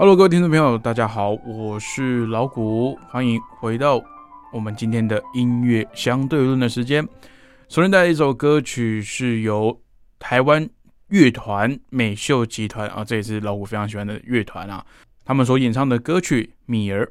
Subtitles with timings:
[0.00, 4.02] Hello，各位听众朋友，大家好，我是老谷，欢迎回到
[4.50, 7.06] 我们今天的音乐相对论的时间。
[7.68, 9.78] 首先带来一首歌曲，是由
[10.18, 10.66] 台湾
[11.08, 14.82] 乐团美秀集团啊，这也是老谷非常喜欢的乐团啊，
[15.22, 17.04] 他们所演唱的歌曲《米儿》。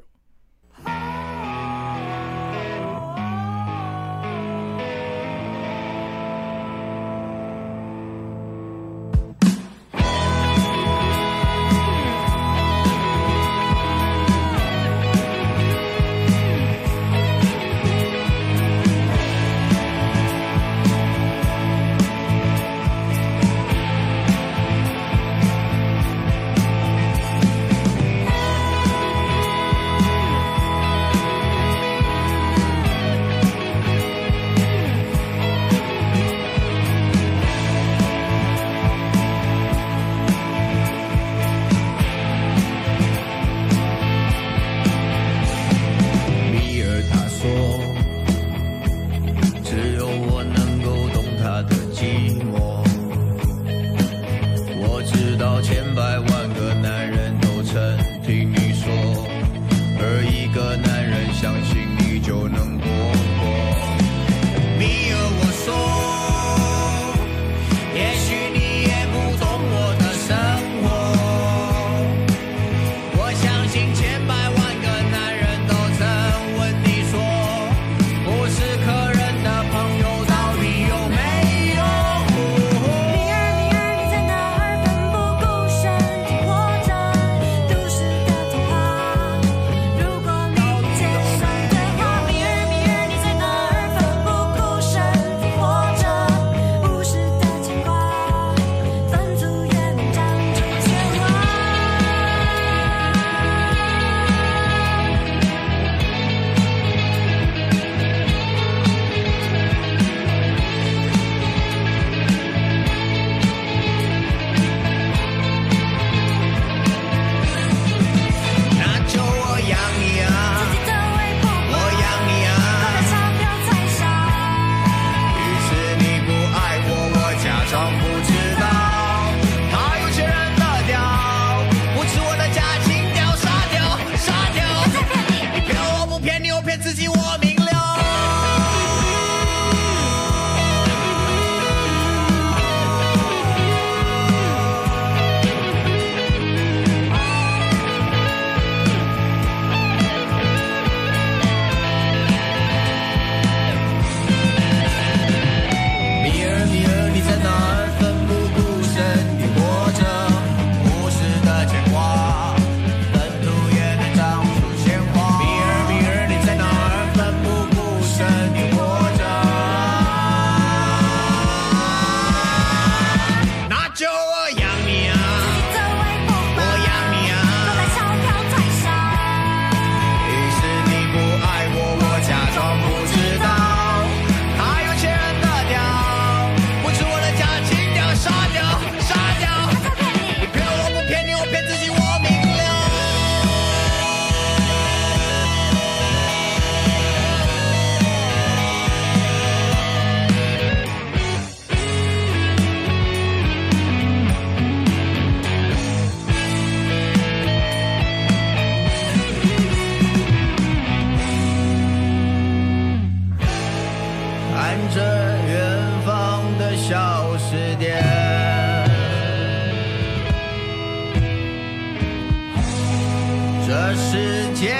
[223.70, 224.74] 这世界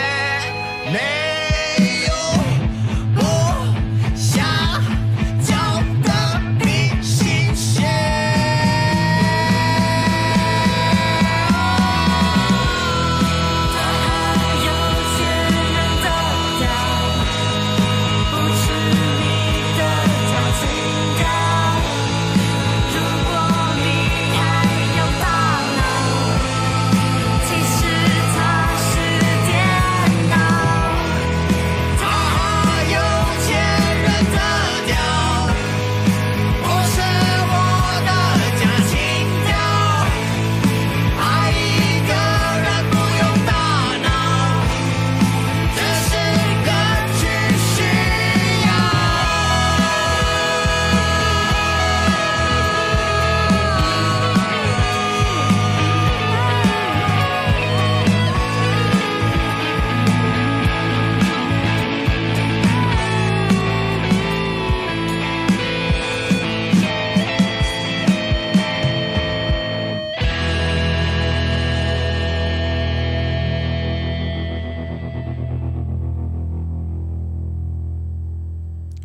[0.92, 1.29] 没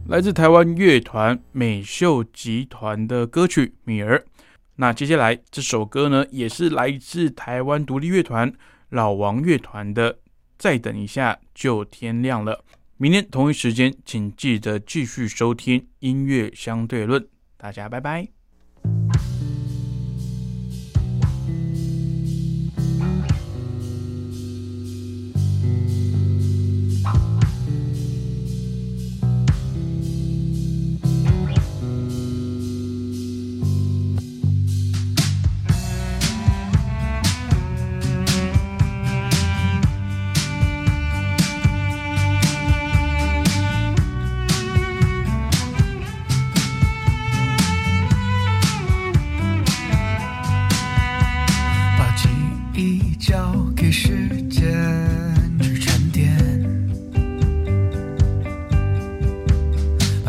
[0.08, 4.20] 来自台湾乐团美秀集团的歌曲《米儿》。
[4.76, 8.54] 那接下来这首歌呢，也是来自台湾独立乐团
[8.90, 10.14] 老王乐团的
[10.60, 12.64] 《再等一下就天亮了》。
[12.98, 17.28] 明天同一时间，请记得继续收听音乐相对论。
[17.58, 18.35] 大家拜拜。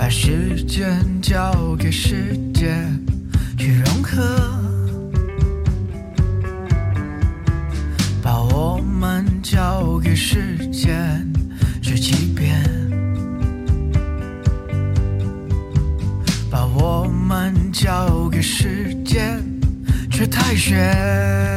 [0.06, 2.96] 把时间交给时间
[3.58, 4.22] 去融合
[8.22, 11.28] 把我们交给时间
[11.82, 12.62] 去欺骗
[16.48, 19.44] 把我们交给时间
[20.08, 21.55] 去太悬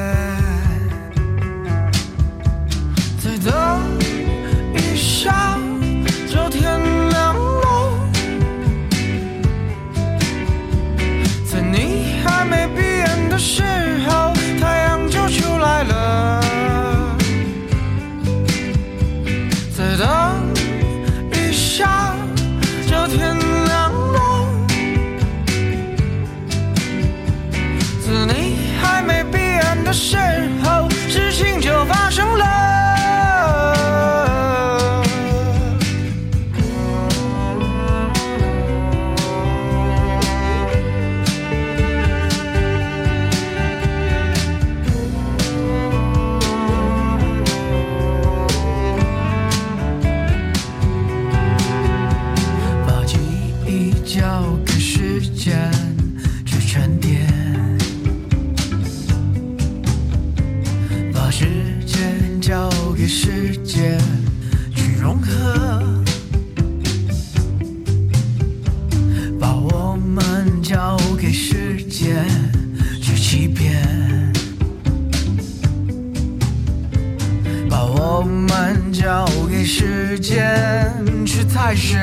[77.69, 80.91] 把我们交给时间
[81.25, 82.01] 去猜选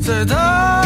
[0.00, 0.85] 在等